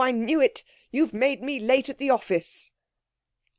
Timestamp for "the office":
1.99-2.71